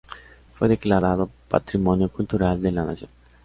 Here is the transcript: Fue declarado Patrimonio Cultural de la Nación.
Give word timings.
Fue 0.55 0.67
declarado 0.67 1.29
Patrimonio 1.47 2.09
Cultural 2.09 2.59
de 2.59 2.71
la 2.71 2.85
Nación. 2.85 3.11